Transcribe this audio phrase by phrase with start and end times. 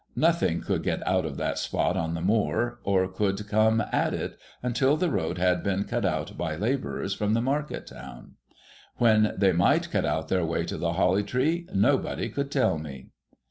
[0.15, 4.35] Nothing could get out of that spot on the moor, or could come at it,
[4.63, 8.31] until the road had been cut out by labourers from the market town.
[8.97, 13.09] When they might cut their way to the Holly Tree nobody could tell me.